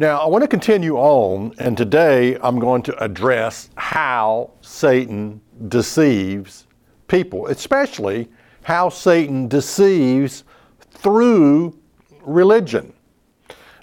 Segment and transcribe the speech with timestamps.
[0.00, 6.68] Now, I want to continue on, and today I'm going to address how Satan deceives
[7.08, 8.28] people, especially
[8.62, 10.44] how Satan deceives
[10.92, 11.76] through
[12.22, 12.92] religion.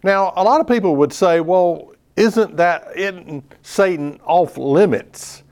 [0.05, 5.43] Now, a lot of people would say, well, isn't that isn't Satan off limits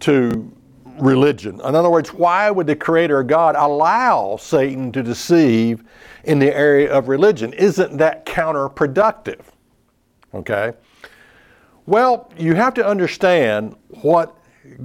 [0.00, 0.54] to
[0.98, 1.54] religion.
[1.64, 5.82] In other words, why would the Creator God allow Satan to deceive
[6.24, 7.54] in the area of religion?
[7.54, 9.40] Isn't that counterproductive?
[10.34, 10.72] Okay?
[11.86, 14.36] Well, you have to understand what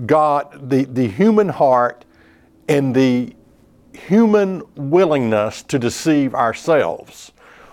[0.06, 2.06] God, the, the human heart,
[2.68, 3.34] and the
[3.94, 7.32] human willingness to deceive ourselves.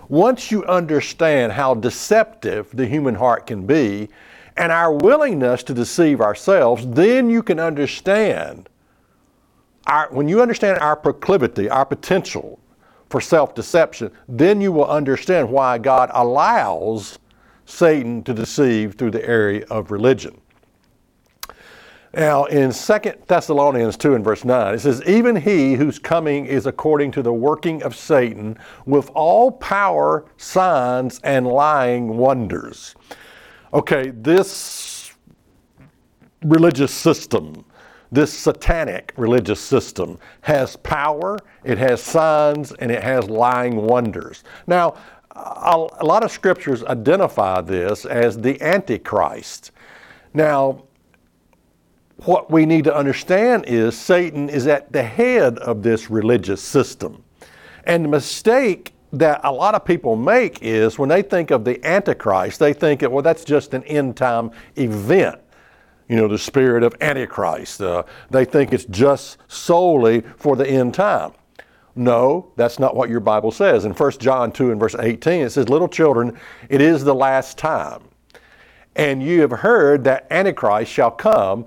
[0.09, 4.09] Once you understand how deceptive the human heart can be,
[4.55, 8.69] and our willingness to deceive ourselves, then you can understand
[9.85, 12.59] our, when you understand our proclivity, our potential
[13.09, 17.19] for self deception, then you will understand why God allows
[17.67, 20.41] Satan to deceive through the area of religion.
[22.13, 26.65] Now, in 2 Thessalonians 2 and verse 9, it says, Even he whose coming is
[26.65, 32.95] according to the working of Satan with all power, signs, and lying wonders
[33.73, 35.13] okay, this
[36.43, 37.65] religious system,
[38.11, 44.43] this satanic religious system, has power, it has signs, and it has lying wonders.
[44.65, 44.95] Now,
[45.37, 49.71] a, lot of scriptures identify this as the Antichrist.
[50.33, 50.83] Now,
[52.25, 57.23] what we need to understand is Satan is at the head of this religious system.
[57.83, 61.83] And the mistake that a lot of people make is when they think of the
[61.85, 65.39] Antichrist, they think, well, that's just an end time event.
[66.09, 67.81] You know, the spirit of Antichrist.
[67.81, 71.33] Uh, they think it's just solely for the end time.
[71.97, 73.83] No, that's not what your Bible says.
[73.83, 76.37] In 1 John 2 and verse 18, it says, Little children,
[76.69, 78.03] it is the last time.
[78.95, 81.65] And you have heard that Antichrist shall come.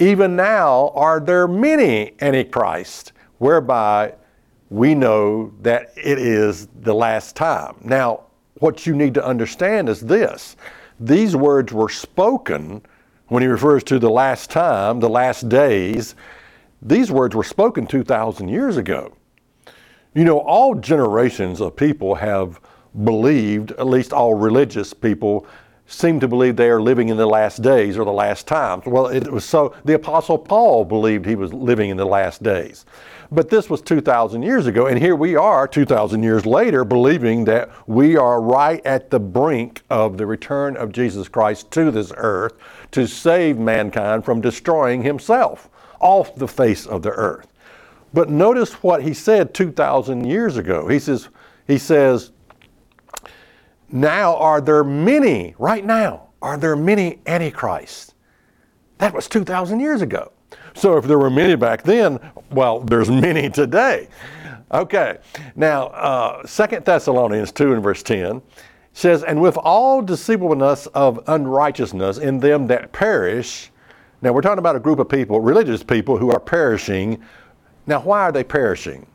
[0.00, 4.14] Even now are there many Antichrists, whereby
[4.70, 7.76] we know that it is the last time.
[7.82, 8.22] Now,
[8.54, 10.56] what you need to understand is this
[11.00, 12.82] these words were spoken
[13.28, 16.16] when he refers to the last time, the last days.
[16.82, 19.12] These words were spoken 2,000 years ago.
[20.14, 22.60] You know, all generations of people have
[23.04, 25.46] believed, at least all religious people,
[25.86, 28.84] seem to believe they are living in the last days or the last times.
[28.86, 32.84] Well, it was so, the Apostle Paul believed he was living in the last days.
[33.30, 37.70] But this was 2,000 years ago, and here we are 2,000 years later believing that
[37.86, 42.54] we are right at the brink of the return of Jesus Christ to this earth
[42.92, 45.68] to save mankind from destroying himself
[46.00, 47.48] off the face of the earth.
[48.12, 50.88] But notice what he said 2,000 years ago.
[50.88, 51.28] He says,
[51.66, 52.32] he says,
[53.90, 58.14] now are there many, right now, are there many antichrists?
[58.98, 60.32] That was 2,000 years ago.
[60.74, 62.18] So if there were many back then,
[62.50, 64.08] well, there's many today.
[64.70, 65.18] Okay,
[65.56, 68.42] now uh, 2 Thessalonians 2 and verse 10
[68.92, 73.70] says, And with all deceivableness of unrighteousness in them that perish,
[74.20, 77.22] now we're talking about a group of people, religious people, who are perishing.
[77.88, 79.06] Now, why are they perishing?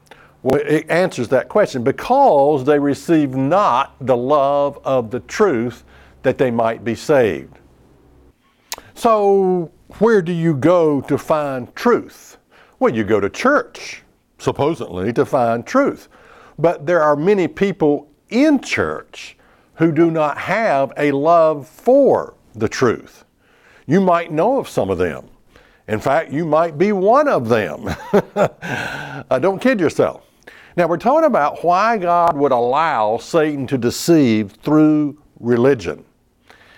[0.42, 5.84] Well, it answers that question because they receive not the love of the truth
[6.24, 7.60] that they might be saved.
[8.96, 12.38] So, where do you go to find truth?
[12.80, 14.02] Well, you go to church,
[14.40, 16.10] supposedly, to find truth.
[16.58, 19.38] But there are many people in church
[19.76, 23.24] who do not have a love for the truth.
[23.86, 25.30] You might know of some of them.
[25.88, 27.88] In fact, you might be one of them.
[28.36, 30.26] uh, don't kid yourself.
[30.76, 36.04] Now, we're talking about why God would allow Satan to deceive through religion.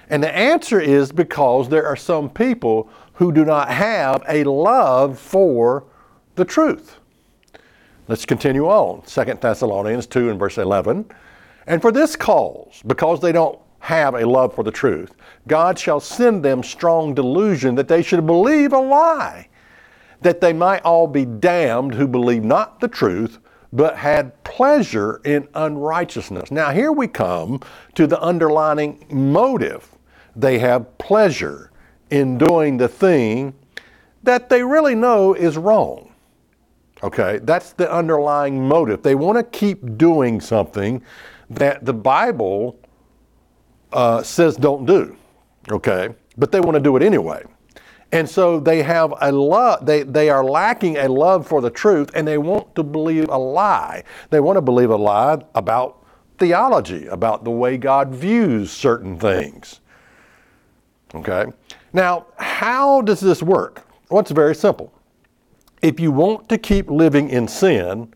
[0.10, 5.18] And the answer is because there are some people who do not have a love
[5.18, 5.86] for
[6.36, 6.98] the truth.
[8.08, 9.02] Let's continue on.
[9.04, 11.06] 2 Thessalonians 2 and verse 11.
[11.66, 15.12] And for this cause, because they don't have a love for the truth,
[15.48, 19.48] God shall send them strong delusion that they should believe a lie,
[20.22, 23.40] that they might all be damned who believe not the truth,
[23.72, 26.50] but had pleasure in unrighteousness.
[26.50, 27.60] Now, here we come
[27.96, 29.90] to the underlining motive.
[30.36, 31.72] They have pleasure
[32.10, 33.54] in doing the thing
[34.24, 36.12] that they really know is wrong.
[37.04, 39.04] Okay, that's the underlying motive.
[39.04, 41.04] They want to keep doing something
[41.50, 42.80] that the Bible
[43.92, 45.16] uh, says don't do.
[45.72, 47.44] Okay, but they want to do it anyway.
[48.12, 52.12] And so they have a love, they, they are lacking a love for the truth
[52.14, 54.04] and they want to believe a lie.
[54.30, 56.06] They want to believe a lie about
[56.38, 59.82] theology, about the way God views certain things.
[61.14, 61.46] Okay?
[61.94, 63.86] Now, how does this work?
[64.10, 64.94] Well, it's very simple.
[65.82, 68.14] If you want to keep living in sin,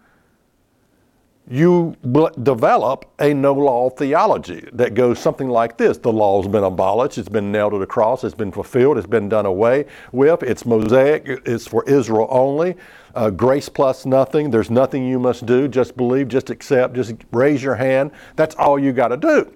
[1.52, 1.96] you
[2.44, 7.28] develop a no law theology that goes something like this The law's been abolished, it's
[7.28, 11.24] been nailed to the cross, it's been fulfilled, it's been done away with, it's Mosaic,
[11.46, 12.76] it's for Israel only.
[13.16, 17.64] Uh, grace plus nothing, there's nothing you must do, just believe, just accept, just raise
[17.64, 18.12] your hand.
[18.36, 19.52] That's all you got to do.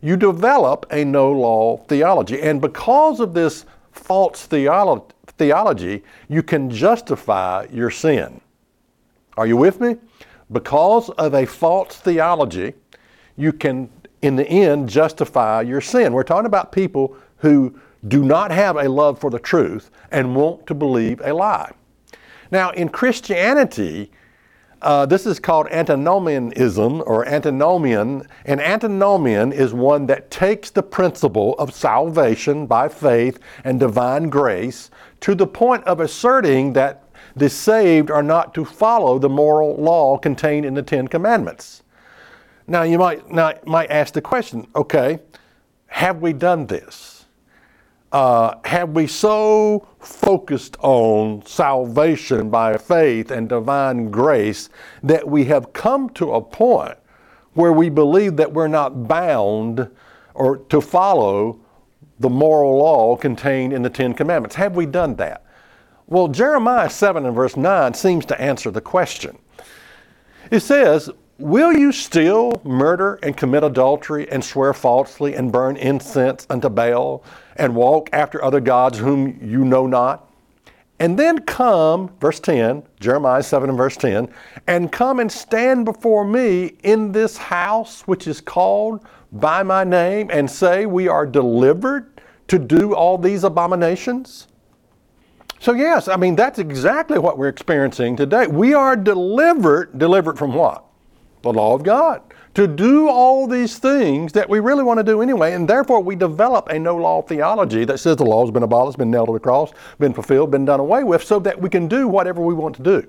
[0.00, 2.40] You develop a no law theology.
[2.40, 8.40] And because of this false theolo- theology, you can justify your sin.
[9.36, 9.96] Are you with me?
[10.52, 12.74] Because of a false theology,
[13.36, 13.90] you can,
[14.20, 16.12] in the end, justify your sin.
[16.12, 17.78] We're talking about people who
[18.08, 21.72] do not have a love for the truth and want to believe a lie.
[22.50, 24.10] Now, in Christianity,
[24.82, 31.54] uh, this is called antinomianism or antinomian, and antinomian is one that takes the principle
[31.54, 34.90] of salvation by faith and divine grace
[35.20, 37.04] to the point of asserting that
[37.36, 41.82] the saved are not to follow the moral law contained in the Ten Commandments.
[42.66, 45.20] Now, you might, now, might ask the question okay,
[45.86, 47.24] have we done this?
[48.12, 54.68] Uh, have we so focused on salvation by faith and divine grace
[55.02, 56.96] that we have come to a point
[57.54, 59.88] where we believe that we're not bound
[60.34, 61.58] or to follow
[62.20, 64.56] the moral law contained in the Ten Commandments?
[64.56, 65.44] Have we done that?
[66.12, 69.38] Well, Jeremiah 7 and verse 9 seems to answer the question.
[70.50, 76.46] It says, Will you still murder and commit adultery and swear falsely and burn incense
[76.50, 77.24] unto Baal
[77.56, 80.30] and walk after other gods whom you know not?
[80.98, 84.28] And then come, verse 10, Jeremiah 7 and verse 10,
[84.66, 90.28] and come and stand before me in this house which is called by my name
[90.30, 94.48] and say, We are delivered to do all these abominations?
[95.62, 98.48] So, yes, I mean, that's exactly what we're experiencing today.
[98.48, 100.84] We are delivered, delivered from what?
[101.42, 102.20] The law of God.
[102.54, 106.16] To do all these things that we really want to do anyway, and therefore we
[106.16, 109.34] develop a no law theology that says the law has been abolished, been nailed to
[109.34, 109.70] the cross,
[110.00, 112.82] been fulfilled, been done away with, so that we can do whatever we want to
[112.82, 113.06] do.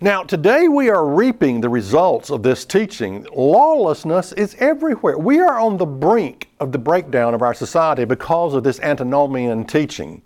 [0.00, 3.24] Now, today we are reaping the results of this teaching.
[3.32, 5.16] Lawlessness is everywhere.
[5.16, 9.64] We are on the brink of the breakdown of our society because of this antinomian
[9.64, 10.22] teaching.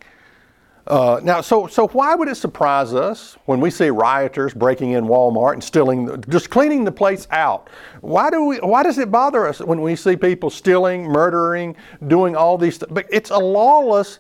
[0.91, 5.05] Uh, now, so, so why would it surprise us when we see rioters breaking in
[5.05, 7.71] Walmart and stealing, just cleaning the place out?
[8.01, 8.57] Why do we?
[8.59, 11.77] Why does it bother us when we see people stealing, murdering,
[12.09, 12.79] doing all these?
[12.79, 14.19] Th- but it's a lawless.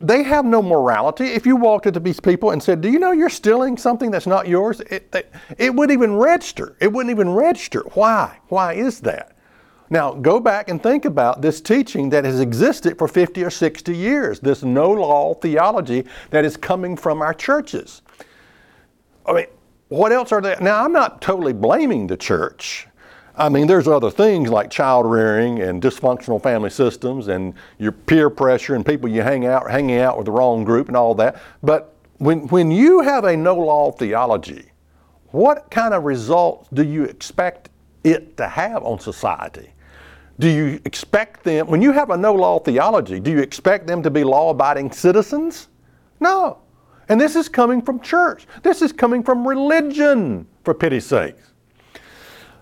[0.00, 1.26] They have no morality.
[1.26, 4.10] If you walked up to these people and said, "Do you know you're stealing something
[4.10, 6.76] that's not yours?" It, it, it wouldn't even register.
[6.80, 7.82] It wouldn't even register.
[7.94, 8.38] Why?
[8.48, 9.29] Why is that?
[9.92, 13.96] Now, go back and think about this teaching that has existed for 50 or 60
[13.96, 18.02] years, this no law theology that is coming from our churches.
[19.26, 19.46] I mean,
[19.88, 20.56] what else are they?
[20.60, 22.86] Now, I'm not totally blaming the church.
[23.36, 28.30] I mean, there's other things like child rearing and dysfunctional family systems and your peer
[28.30, 31.40] pressure and people you hang out hanging out with the wrong group and all that.
[31.62, 34.70] But when, when you have a no law theology,
[35.28, 37.70] what kind of results do you expect
[38.04, 39.72] it to have on society?
[40.40, 44.02] Do you expect them, when you have a no law theology, do you expect them
[44.02, 45.68] to be law abiding citizens?
[46.18, 46.58] No.
[47.10, 48.46] And this is coming from church.
[48.62, 51.36] This is coming from religion, for pity's sake.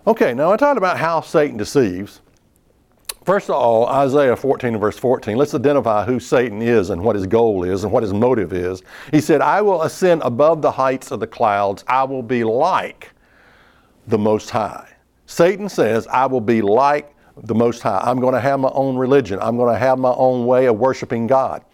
[0.09, 2.21] Okay, now I talked about how Satan deceives.
[3.25, 7.29] First of all, Isaiah 14 verse 14, let's identify who Satan is and what his
[7.29, 8.83] goal is and what his motive is.
[9.13, 11.85] He said, I will ascend above the heights of the clouds.
[11.87, 13.13] I will be like
[14.09, 14.89] the Most High.
[15.27, 18.01] Satan says, I will be like the Most High.
[18.03, 19.39] I'm going to have my own religion.
[19.41, 21.65] I'm going to have my own way of worshiping God.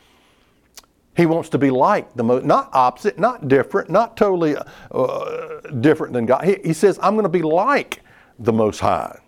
[1.17, 4.57] He wants to be like the most, not opposite, not different, not totally
[4.91, 6.45] uh, different than God.
[6.45, 8.03] He, he says, I'm going to be like
[8.39, 9.21] the Most High.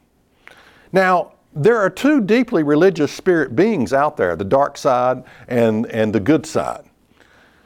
[0.92, 6.12] Now, there are two deeply religious spirit beings out there the dark side and, and
[6.12, 6.84] the good side.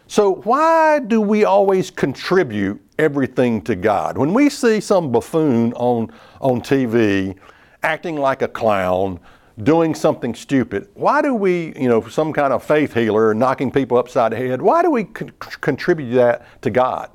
[0.06, 4.18] So, why do we always contribute everything to God.
[4.18, 7.36] When we see some buffoon on, on TV
[7.82, 9.20] acting like a clown,
[9.62, 13.98] doing something stupid, why do we, you know, some kind of faith healer knocking people
[13.98, 17.10] upside the head, why do we con- contribute that to God?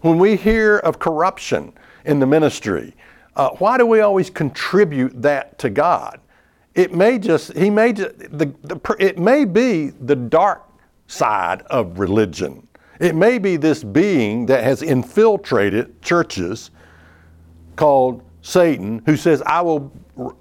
[0.00, 1.72] When we hear of corruption
[2.04, 2.94] in the ministry,
[3.36, 6.20] uh, why do we always contribute that to God?
[6.74, 10.68] It may just, he may just, the, the, it may be the dark
[11.06, 12.66] side of religion.
[13.00, 16.70] It may be this being that has infiltrated churches
[17.76, 19.90] called Satan, who says, I will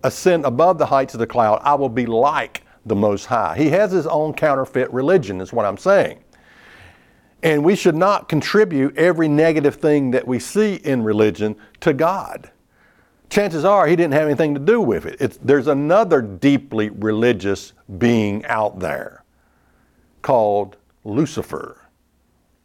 [0.04, 3.56] ascend above the heights of the cloud, I will be like the Most High.
[3.56, 6.20] He has his own counterfeit religion, is what I'm saying.
[7.44, 12.52] And we should not contribute every negative thing that we see in religion to God.
[13.30, 15.16] Chances are he didn't have anything to do with it.
[15.22, 19.24] It's, there's another deeply religious being out there
[20.22, 21.80] called Lucifer,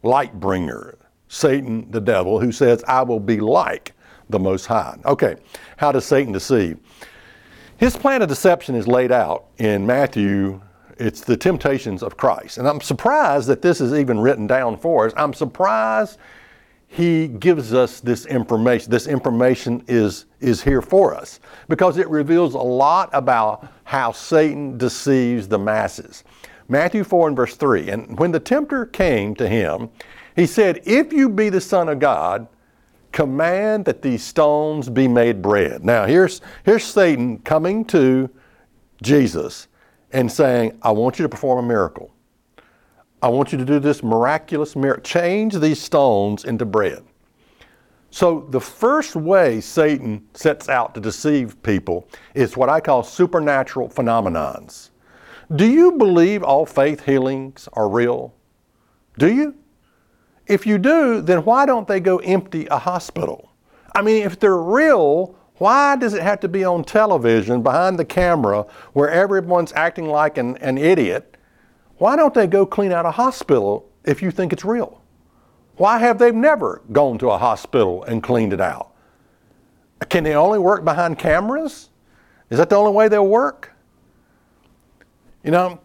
[0.03, 0.97] light bringer,
[1.29, 3.93] Satan, the devil, who says, I will be like
[4.29, 4.97] the Most High.
[5.05, 5.35] Okay,
[5.77, 6.77] how does Satan deceive?
[7.77, 10.61] His plan of deception is laid out in Matthew.
[10.97, 12.57] It's the temptations of Christ.
[12.57, 15.13] And I'm surprised that this is even written down for us.
[15.15, 16.19] I'm surprised
[16.89, 18.91] he gives us this information.
[18.91, 24.77] This information is, is here for us because it reveals a lot about how Satan
[24.77, 26.23] deceives the masses.
[26.67, 29.89] Matthew 4 and verse 3 And when the tempter came to him,
[30.35, 32.47] he said, If you be the Son of God,
[33.11, 35.83] command that these stones be made bread.
[35.83, 38.29] Now, here's, here's Satan coming to
[39.01, 39.67] Jesus
[40.11, 42.11] and saying, I want you to perform a miracle.
[43.21, 45.03] I want you to do this miraculous miracle.
[45.03, 47.03] Change these stones into bread.
[48.11, 53.89] So, the first way Satan sets out to deceive people is what I call supernatural
[53.89, 54.89] phenomenons.
[55.55, 58.33] Do you believe all faith healings are real?
[59.17, 59.55] Do you?
[60.49, 63.51] If you do, then why don't they go empty a hospital?
[63.95, 68.05] I mean, if they're real, why does it have to be on television behind the
[68.05, 71.37] camera where everyone's acting like an, an idiot?
[71.97, 75.03] Why don't they go clean out a hospital if you think it's real?
[75.75, 78.91] Why have they never gone to a hospital and cleaned it out?
[80.09, 81.89] Can they only work behind cameras?
[82.49, 83.71] Is that the only way they'll work?
[85.43, 85.79] You know,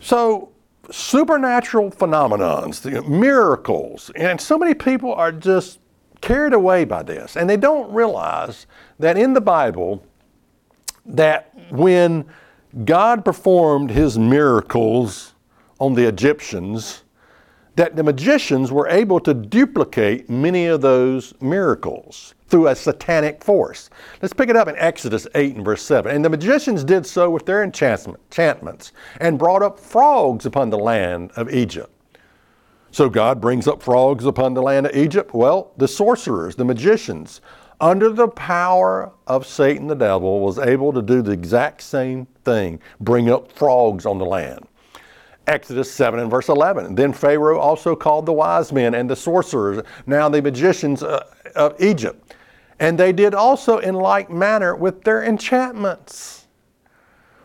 [0.00, 0.50] so
[0.90, 5.80] supernatural phenomenons, miracles, and so many people are just
[6.20, 8.66] carried away by this, and they don't realize
[8.98, 10.04] that in the Bible,
[11.04, 12.24] that when
[12.84, 15.34] God performed His miracles
[15.78, 17.02] on the Egyptians,
[17.76, 23.90] that the magicians were able to duplicate many of those miracles through a satanic force.
[24.22, 26.14] Let's pick it up in Exodus 8 and verse 7.
[26.14, 31.32] And the magicians did so with their enchantments and brought up frogs upon the land
[31.36, 31.90] of Egypt.
[32.92, 35.34] So God brings up frogs upon the land of Egypt.
[35.34, 37.40] Well, the sorcerers, the magicians,
[37.80, 42.80] under the power of Satan the devil, was able to do the exact same thing
[43.00, 44.66] bring up frogs on the land.
[45.46, 46.94] Exodus 7 and verse 11.
[46.94, 51.24] Then Pharaoh also called the wise men and the sorcerers, now the magicians uh,
[51.54, 52.25] of Egypt.
[52.78, 56.46] And they did also in like manner with their enchantments.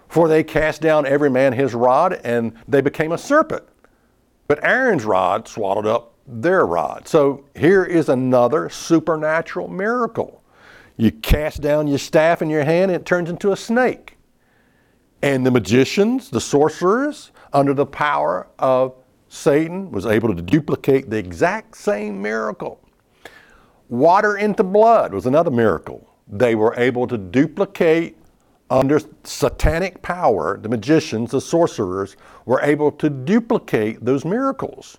[0.10, 3.64] For they cast down every man his rod, and they became a serpent.
[4.48, 7.08] But Aaron's rod swallowed up their rod.
[7.08, 10.44] So here is another supernatural miracle.
[10.98, 14.18] You cast down your staff in your hand, and it turns into a snake.
[15.22, 18.96] And the magicians, the sorcerers, under the power of
[19.30, 22.82] Satan, was able to duplicate the exact same miracle.
[23.92, 26.08] Water into blood was another miracle.
[26.26, 28.16] They were able to duplicate
[28.70, 34.98] under satanic power, the magicians, the sorcerers, were able to duplicate those miracles.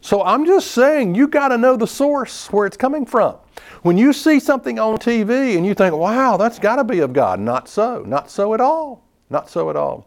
[0.00, 3.34] So I'm just saying, you got to know the source where it's coming from.
[3.82, 7.12] When you see something on TV and you think, wow, that's got to be of
[7.12, 8.04] God, not so.
[8.06, 9.02] Not so at all.
[9.30, 10.06] Not so at all.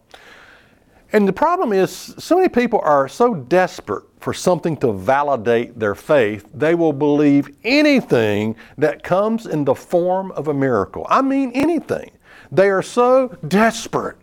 [1.14, 5.96] And the problem is, so many people are so desperate for something to validate their
[5.96, 11.06] faith, they will believe anything that comes in the form of a miracle.
[11.10, 12.12] I mean, anything.
[12.52, 14.18] They are so desperate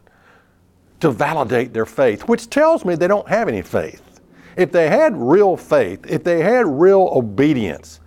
[1.01, 4.21] to validate their faith, which tells me they don't have any faith.
[4.57, 8.01] If they had real faith, if they had real obedience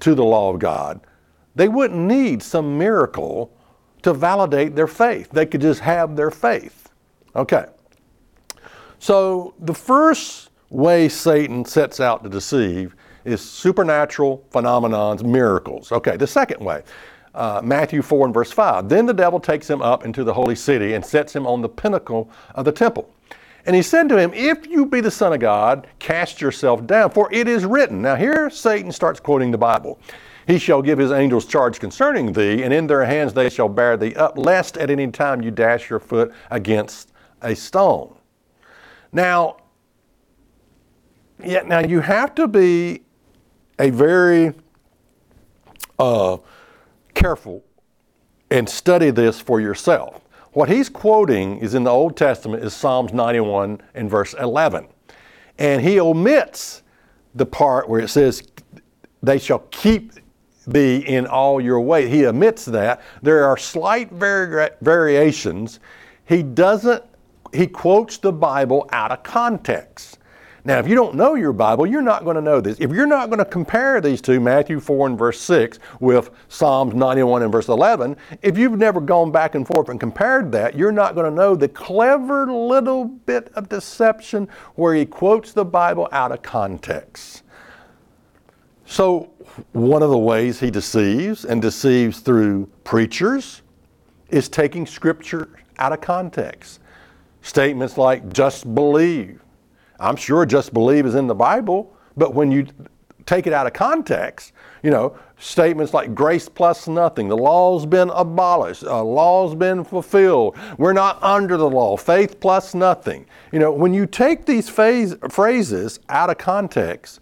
[0.00, 1.00] to the law of God,
[1.54, 3.52] they wouldn't need some miracle
[4.02, 5.30] to validate their faith.
[5.30, 6.90] They could just have their faith.
[7.36, 7.66] Okay.
[9.02, 12.94] So the first way Satan sets out to deceive
[13.24, 15.90] is supernatural phenomenons, miracles.
[15.90, 16.84] Okay, the second way,
[17.34, 18.88] uh, Matthew 4 and verse 5.
[18.88, 21.68] Then the devil takes him up into the holy city and sets him on the
[21.68, 23.12] pinnacle of the temple
[23.66, 27.10] And he said to him, If you be the Son of God, cast yourself down,
[27.10, 28.02] for it is written.
[28.02, 29.98] Now, here Satan starts quoting the Bible.
[30.46, 33.96] He shall give his angels charge concerning thee, and in their hands they shall bear
[33.96, 37.10] thee up, lest at any time you dash your foot against
[37.42, 38.14] a stone.
[39.12, 39.58] Now,
[41.44, 43.02] yeah, now you have to be
[43.78, 44.54] a very
[45.98, 46.38] uh,
[47.14, 47.64] careful
[48.50, 50.22] and study this for yourself.
[50.52, 54.86] What he's quoting is in the Old Testament is Psalms 91 and verse 11.
[55.58, 56.82] And he omits
[57.34, 58.42] the part where it says,
[59.22, 60.12] they shall keep
[60.66, 62.08] thee in all your way.
[62.08, 63.00] He omits that.
[63.22, 65.80] There are slight vari- variations.
[66.26, 67.02] He doesn't,
[67.52, 70.18] he quotes the Bible out of context.
[70.64, 72.78] Now, if you don't know your Bible, you're not going to know this.
[72.78, 76.94] If you're not going to compare these two, Matthew 4 and verse 6, with Psalms
[76.94, 80.92] 91 and verse 11, if you've never gone back and forth and compared that, you're
[80.92, 86.08] not going to know the clever little bit of deception where he quotes the Bible
[86.12, 87.42] out of context.
[88.86, 89.30] So,
[89.72, 93.62] one of the ways he deceives and deceives through preachers
[94.28, 96.78] is taking scripture out of context.
[97.42, 99.42] Statements like, just believe
[100.02, 102.66] I'm sure just believe is in the Bible, but when you
[103.24, 108.10] take it out of context, you know, statements like grace plus nothing, the law's been
[108.10, 113.24] abolished, uh, law's been fulfilled, we're not under the law, faith plus nothing.
[113.52, 117.20] You know, when you take these phase, phrases out of context,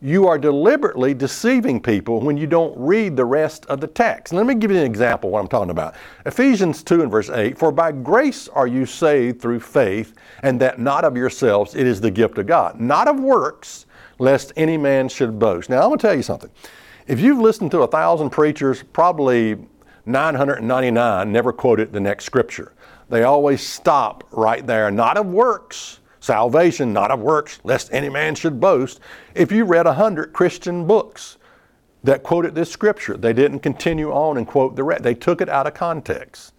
[0.00, 4.32] you are deliberately deceiving people when you don't read the rest of the text.
[4.32, 5.94] let me give you an example of what I'm talking about.
[6.26, 10.78] Ephesians 2 and verse 8 For by grace are you saved through faith, and that
[10.78, 13.86] not of yourselves, it is the gift of God, not of works,
[14.18, 15.70] lest any man should boast.
[15.70, 16.50] Now, I'm going to tell you something.
[17.06, 19.56] If you've listened to a thousand preachers, probably
[20.06, 22.72] 999 never quoted the next scripture.
[23.08, 28.34] They always stop right there, not of works salvation not of works, lest any man
[28.34, 28.98] should boast.
[29.34, 31.38] If you read a hundred Christian books
[32.02, 35.04] that quoted this scripture, they didn't continue on and quote the rest.
[35.04, 36.52] They took it out of context.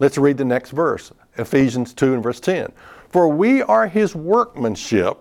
[0.00, 2.72] Let's read the next verse, Ephesians 2 and verse 10.
[3.08, 5.18] For we are his workmanship,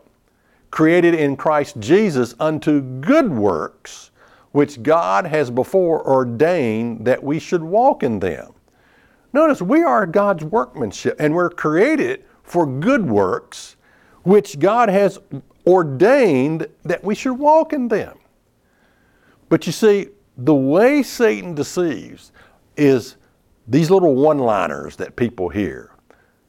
[0.72, 4.10] created in Christ Jesus unto good works,
[4.52, 8.54] which God has before ordained that we should walk in them.
[9.32, 13.76] Notice we are God's workmanship and we're created for good works
[14.24, 15.20] which God has
[15.66, 18.18] ordained that we should walk in them.
[19.50, 20.08] But you see,
[20.38, 22.32] the way Satan deceives
[22.78, 23.18] is
[23.68, 25.92] these little one liners that people hear.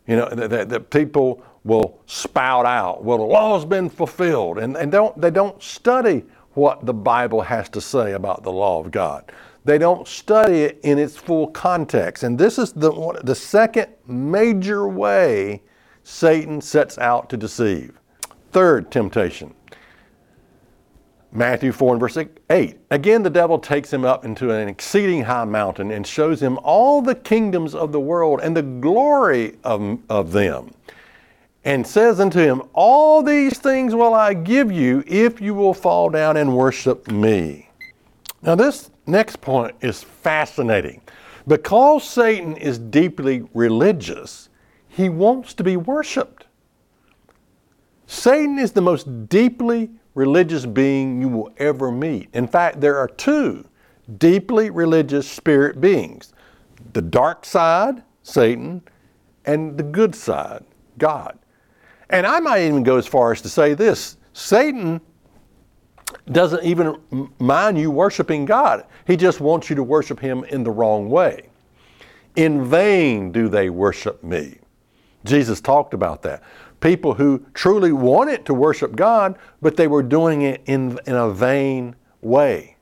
[0.07, 4.91] You know, that, that people will spout out, well, the law's been fulfilled, and, and
[4.91, 9.31] don't, they don't study what the Bible has to say about the law of God.
[9.65, 12.25] They don't study it in its full context.
[12.25, 15.63] And this is the, the second major way
[16.05, 17.99] Satan sets out to deceive.
[18.53, 19.55] Third temptation.
[21.35, 22.19] Matthew 4 and verse
[22.51, 22.77] 8.
[22.91, 27.01] Again, the devil takes him up into an exceeding high mountain and shows him all
[27.01, 30.73] the kingdoms of the world and the glory of, of them,
[31.65, 36.11] and says unto him, All these things will I give you if you will fall
[36.11, 37.71] down and worship me.
[38.43, 41.01] Now, this next point is fascinating.
[41.47, 44.51] Because Satan is deeply religious,
[44.93, 46.47] he wants to be worshiped.
[48.07, 52.29] Satan is the most deeply religious being you will ever meet.
[52.35, 53.67] In fact, there are two
[54.19, 56.35] deeply religious spirit beings
[56.93, 58.83] the dark side, Satan,
[59.47, 60.65] and the good side,
[60.99, 61.39] God.
[62.11, 65.01] And I might even go as far as to say this Satan
[66.31, 70.71] doesn't even mind you worshiping God, he just wants you to worship him in the
[70.71, 71.49] wrong way.
[72.37, 74.59] In vain do they worship me.
[75.25, 76.43] Jesus talked about that.
[76.81, 81.31] People who truly wanted to worship God, but they were doing it in, in a
[81.31, 82.77] vain way.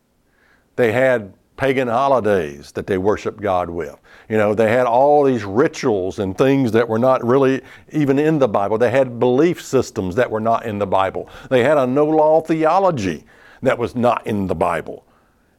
[0.77, 3.95] They had pagan holidays that they worshiped God with.
[4.31, 7.61] You know, they had all these rituals and things that were not really
[7.93, 8.79] even in the Bible.
[8.79, 11.29] They had belief systems that were not in the Bible.
[11.51, 13.27] They had a no law theology
[13.61, 15.05] that was not in the Bible.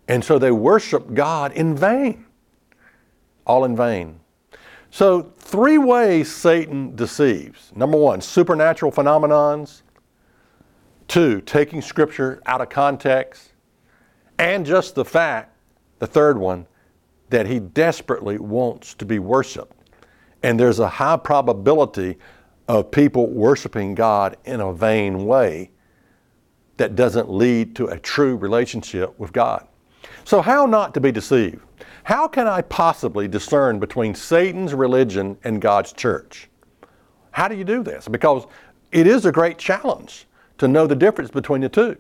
[0.08, 2.26] And so they worshiped God in vain.
[3.46, 4.20] All in vain.
[4.94, 7.72] So, three ways Satan deceives.
[7.74, 9.84] Number one, supernatural phenomenons.
[11.08, 13.54] Two, taking scripture out of context.
[14.38, 15.56] And just the fact,
[16.00, 16.68] the third one,
[17.30, 19.74] that he desperately wants to be worshiped.
[20.44, 22.18] And there's a high probability
[22.68, 25.72] of people worshiping God in a vain way
[26.76, 29.68] that doesn't lead to a true relationship with God.
[30.24, 31.62] So, how not to be deceived?
[32.04, 36.50] How can I possibly discern between Satan's religion and God's church?
[37.32, 38.08] How do you do this?
[38.08, 38.46] Because
[38.92, 41.98] it is a great challenge to know the difference between the two.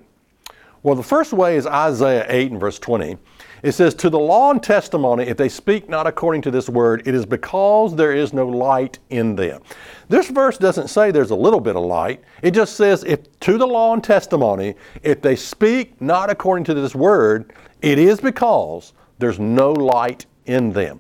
[0.83, 3.15] Well, the first way is Isaiah 8 and verse 20.
[3.61, 7.07] It says, To the law and testimony, if they speak not according to this word,
[7.07, 9.61] it is because there is no light in them.
[10.09, 12.23] This verse doesn't say there's a little bit of light.
[12.41, 16.73] It just says, if to the law and testimony, if they speak not according to
[16.73, 20.99] this word, it is because there's no light in them.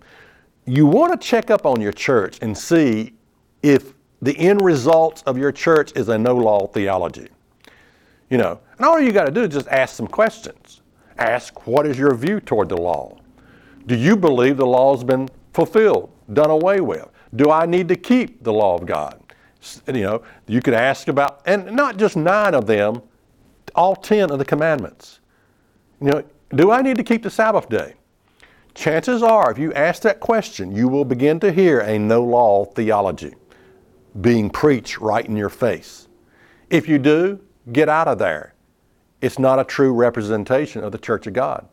[0.65, 3.13] You want to check up on your church and see
[3.63, 7.27] if the end result of your church is a no law theology.
[8.29, 10.81] You know, and all you got to do is just ask some questions.
[11.17, 13.17] Ask, what is your view toward the law?
[13.87, 17.07] Do you believe the law has been fulfilled, done away with?
[17.35, 19.19] Do I need to keep the law of God?
[19.87, 23.01] You know, you could ask about, and not just nine of them,
[23.75, 25.19] all ten of the commandments.
[25.99, 26.23] You know,
[26.55, 27.95] do I need to keep the Sabbath day?
[28.73, 32.65] Chances are, if you ask that question, you will begin to hear a no law
[32.65, 33.33] theology
[34.19, 36.07] being preached right in your face.
[36.69, 37.39] If you do,
[37.71, 38.55] get out of there.
[39.21, 41.67] It's not a true representation of the church of God.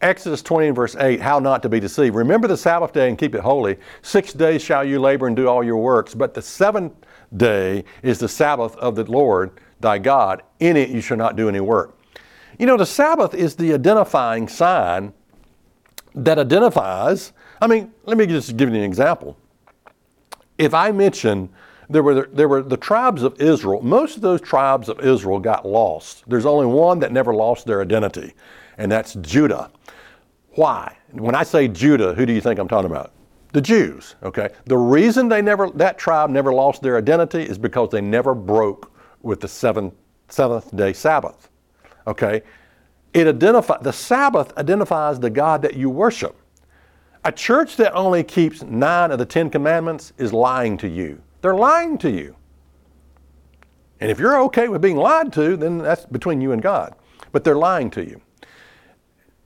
[0.00, 2.16] Exodus 20 and verse 8, how not to be deceived.
[2.16, 3.78] Remember the Sabbath day and keep it holy.
[4.02, 6.92] Six days shall you labor and do all your works, but the seventh
[7.36, 10.42] day is the Sabbath of the Lord thy God.
[10.58, 11.96] In it you shall not do any work.
[12.62, 15.12] You know, the Sabbath is the identifying sign
[16.14, 17.32] that identifies.
[17.60, 19.36] I mean, let me just give you an example.
[20.58, 21.48] If I mention
[21.90, 25.66] there were, there were the tribes of Israel, most of those tribes of Israel got
[25.66, 26.22] lost.
[26.28, 28.32] There's only one that never lost their identity,
[28.78, 29.68] and that's Judah.
[30.50, 30.96] Why?
[31.10, 33.10] When I say Judah, who do you think I'm talking about?
[33.54, 34.50] The Jews, okay?
[34.66, 38.92] The reason they never, that tribe never lost their identity is because they never broke
[39.20, 39.94] with the seventh,
[40.28, 41.48] seventh day Sabbath,
[42.06, 42.42] okay?
[43.12, 46.36] It identify, the Sabbath identifies the God that you worship.
[47.24, 51.22] A church that only keeps nine of the Ten Commandments is lying to you.
[51.40, 52.36] They're lying to you.
[54.00, 56.94] And if you're okay with being lied to, then that's between you and God.
[57.30, 58.20] But they're lying to you.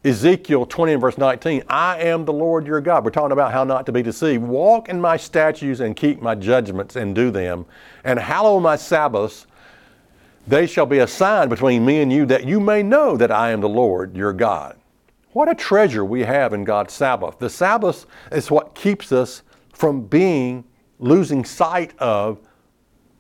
[0.07, 3.05] Ezekiel 20 and verse 19, I am the Lord your God.
[3.05, 4.43] We're talking about how not to be deceived.
[4.43, 7.67] Walk in my statutes and keep my judgments and do them,
[8.05, 9.47] and hallow my Sabbaths.
[10.47, 13.51] They shall be a sign between me and you that you may know that I
[13.51, 14.77] am the Lord your God.
[15.33, 17.39] What a treasure we have in God's Sabbath.
[17.39, 20.65] The Sabbath is what keeps us from being
[20.99, 22.39] losing sight of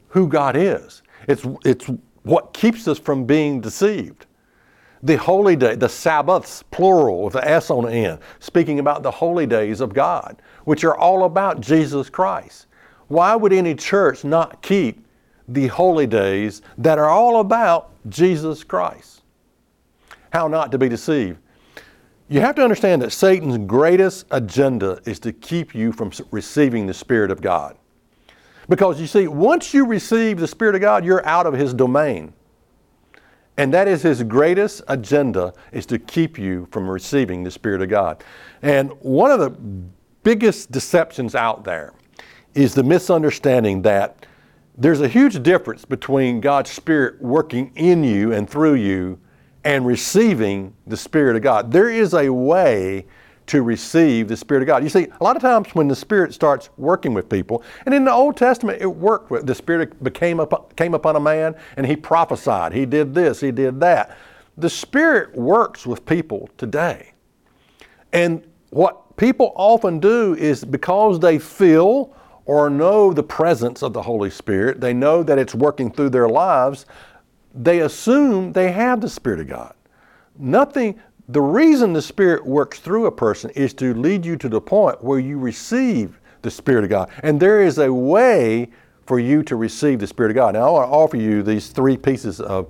[0.08, 1.02] who God is.
[1.28, 1.90] It's, it's
[2.22, 4.26] what keeps us from being deceived.
[5.02, 9.10] The holy day, the Sabbaths, plural, with the S on the end, speaking about the
[9.10, 12.66] holy days of God, which are all about Jesus Christ.
[13.08, 15.05] Why would any church not keep
[15.48, 19.22] the holy days that are all about Jesus Christ?
[20.30, 21.38] How not to be deceived?
[22.28, 26.94] You have to understand that Satan's greatest agenda is to keep you from receiving the
[26.94, 27.76] Spirit of God.
[28.68, 32.32] Because you see, once you receive the Spirit of God, you're out of his domain.
[33.56, 37.88] And that is his greatest agenda is to keep you from receiving the Spirit of
[37.88, 38.22] God.
[38.60, 39.50] And one of the
[40.24, 41.92] biggest deceptions out there
[42.54, 44.25] is the misunderstanding that
[44.76, 49.18] there's a huge difference between God's Spirit working in you and through you
[49.64, 51.72] and receiving the Spirit of God.
[51.72, 53.06] There is a way
[53.46, 54.82] to receive the Spirit of God.
[54.82, 58.04] You see, a lot of times when the Spirit starts working with people, and in
[58.04, 61.86] the Old Testament it worked with the Spirit became up, came upon a man and
[61.86, 62.72] he prophesied.
[62.72, 64.16] He did this, he did that.
[64.58, 67.12] The Spirit works with people today.
[68.12, 72.14] And what people often do is because they feel
[72.46, 76.28] or know the presence of the Holy Spirit, they know that it's working through their
[76.28, 76.86] lives,
[77.54, 79.74] they assume they have the Spirit of God.
[80.38, 84.60] Nothing, the reason the Spirit works through a person is to lead you to the
[84.60, 87.10] point where you receive the Spirit of God.
[87.22, 88.70] And there is a way
[89.06, 90.54] for you to receive the Spirit of God.
[90.54, 92.68] Now, I want to offer you these three pieces of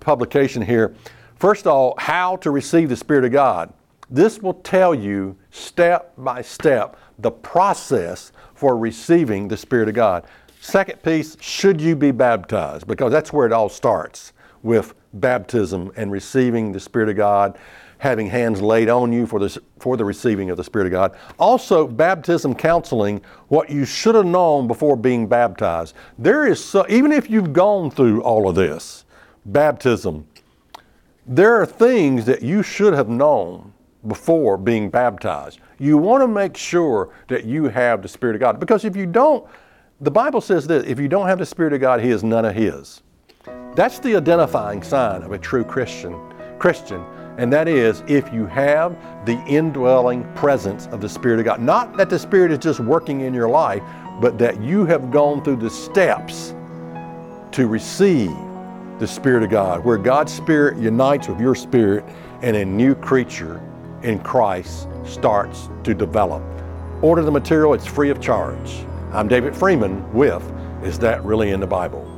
[0.00, 0.94] publication here.
[1.36, 3.72] First of all, how to receive the Spirit of God.
[4.10, 10.22] This will tell you step by step the process for receiving the Spirit of God.
[10.60, 12.86] Second piece, should you be baptized?
[12.86, 17.58] Because that's where it all starts with baptism and receiving the Spirit of God,
[17.98, 21.16] having hands laid on you for the, for the receiving of the Spirit of God.
[21.40, 25.96] Also, baptism counseling, what you should have known before being baptized.
[26.16, 29.04] There is so, even if you've gone through all of this,
[29.44, 30.24] baptism,
[31.26, 33.72] there are things that you should have known
[34.06, 35.60] before being baptized.
[35.78, 38.60] You want to make sure that you have the Spirit of God.
[38.60, 39.46] Because if you don't,
[40.00, 42.44] the Bible says that if you don't have the Spirit of God, He is none
[42.44, 43.02] of His.
[43.74, 46.18] That's the identifying sign of a true Christian,
[46.58, 47.02] Christian,
[47.38, 51.60] and that is if you have the indwelling presence of the Spirit of God.
[51.60, 53.82] Not that the Spirit is just working in your life,
[54.20, 56.54] but that you have gone through the steps
[57.52, 58.36] to receive
[58.98, 62.04] the Spirit of God, where God's Spirit unites with your spirit
[62.42, 63.60] and a new creature
[64.02, 66.42] in Christ starts to develop.
[67.02, 68.84] Order the material, it's free of charge.
[69.12, 70.42] I'm David Freeman with
[70.82, 72.08] Is That Really in the Bible?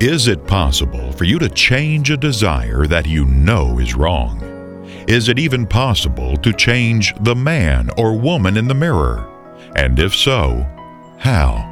[0.00, 4.40] Is it possible for you to change a desire that you know is wrong?
[5.06, 9.28] Is it even possible to change the man or woman in the mirror?
[9.76, 10.66] And if so,
[11.18, 11.66] how?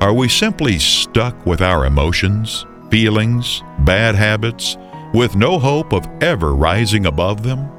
[0.00, 4.76] Are we simply stuck with our emotions, feelings, bad habits,
[5.14, 7.70] with no hope of ever rising above them?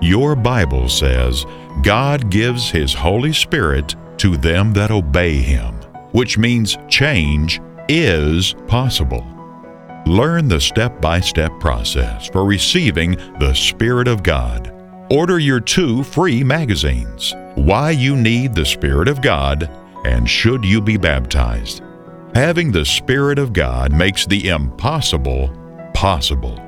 [0.00, 1.44] Your Bible says
[1.82, 5.74] God gives His Holy Spirit to them that obey Him,
[6.12, 9.26] which means change is possible.
[10.06, 14.72] Learn the step by step process for receiving the Spirit of God.
[15.10, 19.70] Order your two free magazines Why You Need the Spirit of God
[20.04, 21.82] and Should You Be Baptized.
[22.34, 25.48] Having the Spirit of God makes the impossible
[25.94, 26.58] possible.